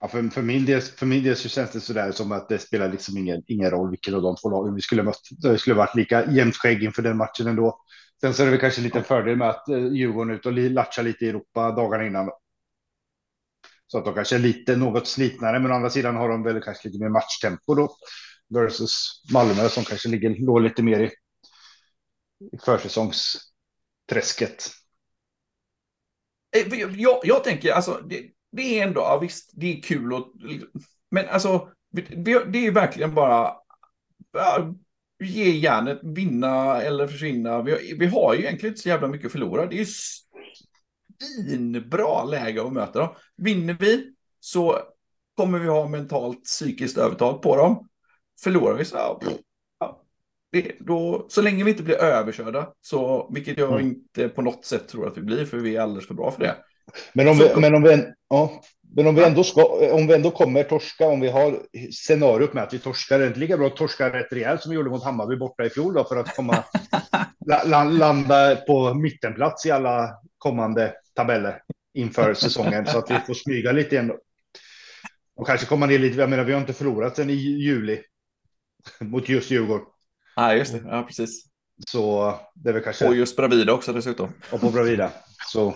[0.00, 2.58] Ja, för, för, min del, för min del så känns det sådär som att det
[2.58, 5.20] spelar liksom ingen, ingen roll vilken av de två lagen vi skulle mött.
[5.30, 7.80] Det skulle varit lika jämnt skägg inför den matchen ändå.
[8.20, 10.54] Sen så är det väl kanske en liten fördel med att eh, Djurgården ute och
[10.54, 12.30] latchar lite i Europa dagarna innan.
[13.86, 16.60] Så att de kanske är lite något slitnare, men å andra sidan har de väl
[16.60, 17.96] kanske lite mer matchtempo då.
[18.54, 21.10] Versus Malmö som kanske ligger låg lite mer i
[22.52, 24.70] i försäsongsträsket.
[26.56, 30.32] Eh, jag, jag tänker, alltså, det, det är ändå, ja, visst, det är kul och,
[31.10, 32.32] men alltså, det,
[32.66, 33.52] är verkligen bara,
[34.32, 34.74] ja,
[35.24, 37.62] ge järnet, vinna eller försvinna.
[37.62, 39.66] Vi, vi har ju egentligen inte så jävla mycket att förlora.
[39.66, 39.86] Det är ju
[41.46, 43.08] svinbra läge att möta dem.
[43.36, 44.78] Vinner vi så
[45.36, 47.88] kommer vi ha mentalt psykiskt övertag på dem.
[48.42, 49.20] Förlorar vi så, ja,
[50.52, 53.86] det, då, så länge vi inte blir överkörda, så, vilket jag mm.
[53.86, 56.40] inte på något sätt tror att vi blir, för vi är alldeles för bra för
[56.40, 56.56] det.
[57.12, 58.62] Men om, vi, men om, vi, ja,
[58.96, 62.62] men om vi ändå ska, om vi ändå kommer torska, om vi har scenariot med
[62.62, 65.36] att vi torskar, inte lika bra att torska rätt rejält som vi gjorde mot Hammarby
[65.36, 66.64] borta i fjol då, för att komma,
[67.66, 71.62] la, landa på mittenplats i alla kommande tabeller
[71.94, 74.12] inför säsongen, så att vi får smyga lite igen.
[75.36, 78.02] Och kanske komma ner lite, jag menar vi har inte förlorat sen i juli
[79.00, 79.86] mot just Djurgården.
[80.36, 80.82] Nej, just det.
[80.84, 81.44] Ja, precis.
[81.86, 83.06] Så det är väl kanske...
[83.06, 84.32] Och just Bravida också dessutom.
[84.50, 85.10] Och på Bravida.
[85.52, 85.74] Så...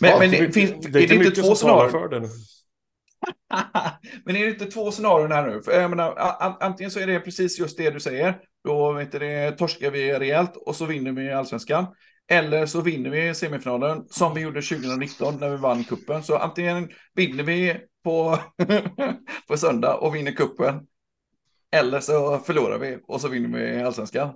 [0.00, 2.22] Men, ja, men det, finns, det är, är det inte två scenarier?
[4.24, 5.62] Men är det inte två scenarier här nu?
[5.62, 6.14] För jag menar,
[6.60, 8.38] antingen så är det precis just det du säger.
[8.64, 11.86] Då vet det, torskar vi rejält och så vinner vi allsvenskan.
[12.28, 16.22] Eller så vinner vi semifinalen som vi gjorde 2019 när vi vann kuppen.
[16.22, 18.38] Så antingen vinner vi på,
[19.48, 20.86] på söndag och vinner kuppen
[21.70, 24.34] eller så förlorar vi och så vinner vi allsvenskan.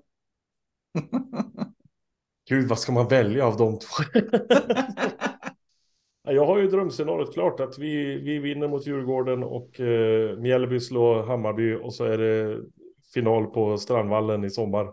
[2.49, 4.05] Gud, vad ska man välja av de två?
[6.27, 11.23] Jag har ju drömscenariot klart att vi, vi vinner mot Djurgården och eh, Mjällby slår
[11.23, 12.61] Hammarby och så är det
[13.15, 14.91] final på Strandvallen i sommar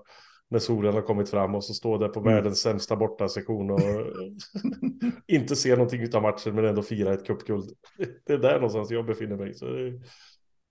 [0.49, 2.33] när solen har kommit fram och så står det på mm.
[2.33, 3.79] världens sämsta borta sektion och
[5.27, 7.71] inte ser någonting av matchen men ändå fira ett cupguld.
[8.25, 9.53] Det är där någonstans jag befinner mig.
[9.53, 9.99] Så det,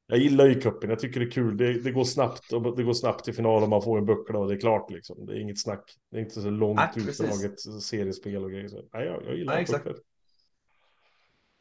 [0.07, 1.57] jag gillar ju cupen, jag tycker det är kul.
[1.57, 4.39] Det, det, går snabbt och det går snabbt till final och man får en buckla
[4.39, 5.27] och det är klart liksom.
[5.27, 5.85] Det är inget snack.
[6.11, 8.69] Det är inte så långt Nej, utdraget seriespel och grejer.
[8.69, 9.95] Så, nej, jag, jag gillar Nej, cupen.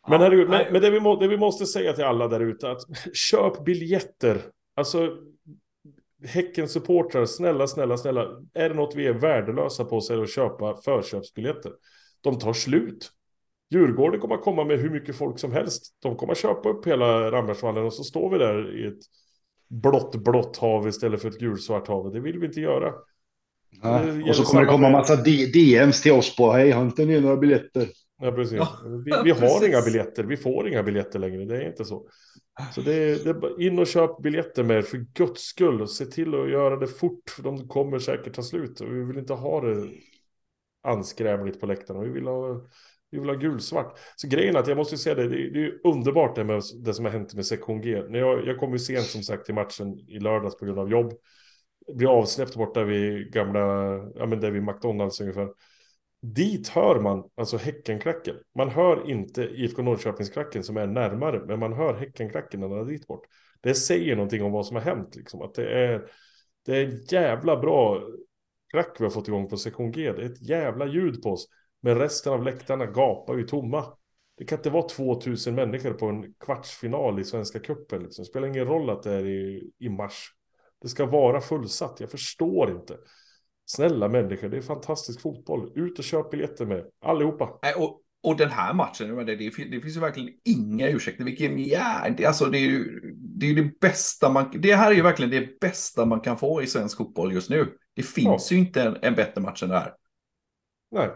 [0.08, 2.72] Men, här, men, men det, vi må, det vi måste säga till alla där ute
[2.72, 2.82] att
[3.14, 4.42] köp biljetter.
[4.76, 5.18] Alltså
[6.24, 8.28] Häcken-supportrar, snälla, snälla, snälla.
[8.54, 11.72] Är det något vi är värdelösa på så är det att köpa förköpsbiljetter.
[12.22, 13.12] De tar slut.
[13.70, 15.84] Djurgården kommer att komma med hur mycket folk som helst.
[16.02, 19.00] De kommer att köpa upp hela Rambergsvallen och så står vi där i ett
[19.70, 22.14] blått, blått hav istället för ett gulsvart hav.
[22.14, 22.94] Det vill vi inte göra.
[23.82, 25.16] Ja, och så kommer det komma en massa
[25.54, 27.88] DMs till oss på hej, har inte ni några biljetter?
[28.20, 28.58] Ja, precis.
[28.58, 29.68] Ja, vi, vi har precis.
[29.68, 30.24] inga biljetter.
[30.24, 31.46] Vi får inga biljetter längre.
[31.46, 32.08] Det är inte så.
[32.76, 35.88] Så det är, det är in och köp biljetter med er för guds skull.
[35.88, 37.30] Se till att göra det fort.
[37.30, 38.82] För de kommer säkert ta slut.
[38.82, 39.88] Och vi vill inte ha det
[40.84, 42.00] anskrämligt på läktarna.
[42.00, 42.62] Vi vill ha
[43.12, 44.00] vi vill ha gulsvart.
[44.16, 46.62] Så grejen är att jag måste säga det, det är, det är underbart det med
[46.84, 48.04] det som har hänt med sektion G.
[48.10, 50.92] När jag, jag kom ju sent som sagt till matchen i lördags på grund av
[50.92, 51.14] jobb.
[51.94, 53.60] Blir avsläppt borta vid gamla,
[54.16, 55.48] ja men där vid McDonalds ungefär.
[56.22, 58.36] Dit hör man alltså Häckenklacken.
[58.56, 62.86] Man hör inte IFK Norrköpingsklacken som är närmare, men man hör Häckenklacken när den är
[62.86, 63.26] dit bort.
[63.62, 65.42] Det säger någonting om vad som har hänt, liksom.
[65.42, 66.12] Att det är,
[66.66, 68.02] det är en jävla bra
[68.72, 70.12] klack vi har fått igång på sektion G.
[70.12, 71.48] Det är ett jävla ljud på oss.
[71.82, 73.86] Men resten av läktarna gapar ju tomma.
[74.38, 78.04] Det kan inte vara 2000 människor på en kvartsfinal i Svenska cupen.
[78.04, 78.24] Liksom.
[78.24, 80.32] Det spelar ingen roll att det är i, i mars.
[80.82, 82.00] Det ska vara fullsatt.
[82.00, 82.98] Jag förstår inte.
[83.72, 85.72] Snälla människor, det är fantastisk fotboll.
[85.76, 87.60] Ut och köp biljetter med allihopa.
[87.78, 91.24] Och, och den här matchen, det, det, det finns ju verkligen inga ursäkter.
[91.24, 94.52] Vilken ja, det, alltså det är ju det, är det bästa man...
[94.54, 97.78] Det här är ju verkligen det bästa man kan få i svensk fotboll just nu.
[97.96, 98.56] Det finns ja.
[98.56, 99.94] ju inte en, en bättre match än det här.
[100.92, 101.10] Nej,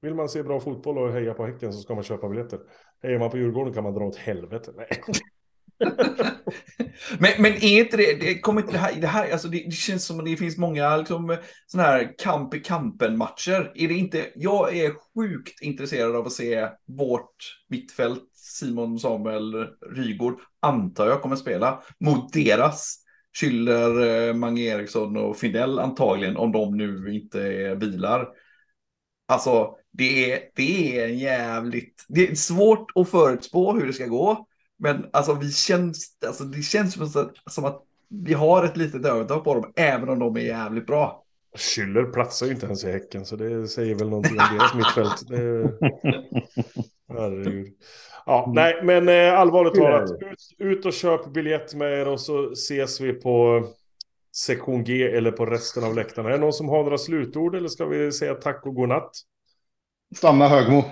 [0.00, 2.60] vill man se bra fotboll och heja på Häcken så ska man köpa biljetter.
[3.02, 4.72] Hejar man på Djurgården kan man dra åt helvete.
[4.76, 4.88] Nej.
[7.18, 9.72] men, men är inte det, det kommer inte det här, det här alltså det, det
[9.72, 13.72] känns som att det finns många liksom, sådana här kamp i kampen-matcher.
[13.74, 17.36] Är det inte, jag är sjukt intresserad av att se vårt
[17.68, 19.66] mittfält, Simon Samuel
[19.96, 22.96] Rygård, antar jag kommer spela, mot deras
[23.40, 28.28] Schüller, eh, Mange Eriksson och Fidel antagligen, om de nu inte vilar.
[29.26, 32.04] Alltså, det är, det är jävligt...
[32.08, 34.46] Det är svårt att förutspå hur det ska gå.
[34.80, 36.98] Men alltså, vi känns, alltså, det känns
[37.46, 41.24] som att, vi har ett litet övertag på dem, även om de är jävligt bra.
[41.58, 45.28] Schüller platsar ju inte ens i Häcken, så det säger väl någonting om deras mittfält.
[45.28, 45.72] Det...
[47.08, 47.74] Herregud.
[48.26, 48.54] Ja, mm.
[48.54, 53.00] nej, men eh, allvarligt talat, ut, ut och köp biljett med er och så ses
[53.00, 53.64] vi på
[54.36, 56.28] sektion G eller på resten av läktarna.
[56.28, 59.10] Är det någon som har några slutord eller ska vi säga tack och godnatt?
[60.16, 60.84] Stanna Högmo.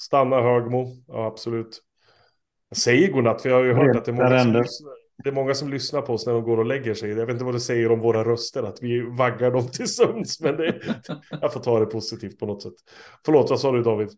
[0.00, 1.82] Stanna Högmo, ja absolut.
[2.70, 4.86] Jag säger godnatt för jag har ju hört att det är många som,
[5.24, 7.10] det är många som lyssnar på oss när de går och lägger sig.
[7.10, 10.40] Jag vet inte vad det säger om våra röster, att vi vaggar dem till sömns.
[10.40, 10.80] Men det,
[11.30, 12.72] jag får ta det positivt på något sätt.
[13.24, 14.08] Förlåt, vad sa du David?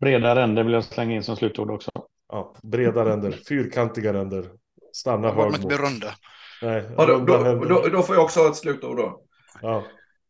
[0.00, 1.90] Breda ränder vill jag slänga in som slutord också.
[2.28, 4.50] Ja, breda ränder, fyrkantiga ränder.
[4.92, 6.14] Stanna inte hög runda.
[6.62, 9.22] Nej, Ja, då, då, då, då får jag också ha ett slutord då.
[9.62, 9.84] Ja.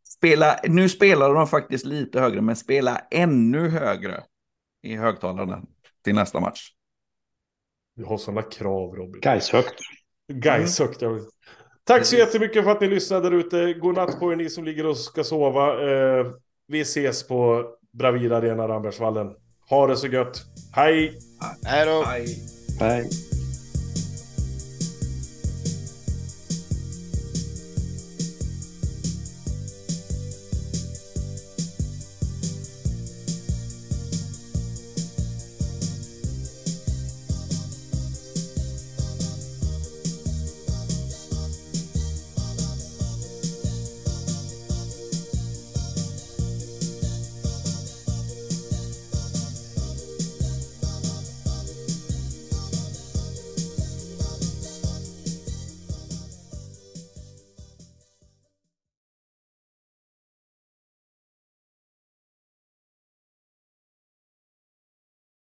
[0.05, 4.23] Spela, nu spelar de faktiskt lite högre, men spela ännu högre
[4.83, 5.62] i högtalarna
[6.05, 6.61] till nästa match.
[7.96, 9.20] Vi har sådana krav Robin.
[9.20, 9.74] Gais högt.
[10.32, 11.03] Gais högt.
[11.03, 11.18] ja.
[11.84, 13.72] Tack så jättemycket för att ni lyssnade där ute.
[13.74, 15.90] God natt på er ni som ligger och ska sova.
[15.90, 16.26] Eh,
[16.66, 19.34] vi ses på Bravida Arena Rambergsvallen.
[19.68, 20.42] Ha det så gött.
[20.72, 21.18] Hej!
[21.66, 22.05] Hej då.
[22.07, 22.26] Aj.
[22.80, 23.11] Nej.